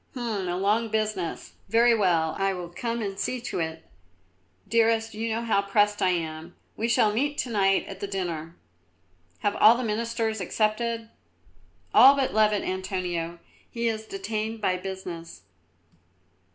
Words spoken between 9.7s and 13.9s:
the Ministers accepted?" "All but Louvet, Antonio. He